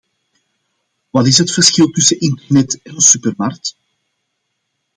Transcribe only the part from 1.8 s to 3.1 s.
tussen internet en een